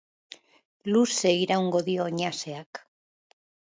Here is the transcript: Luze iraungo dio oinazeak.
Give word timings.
Luze 0.95 1.31
iraungo 1.43 1.79
dio 1.91 2.07
oinazeak. 2.09 2.85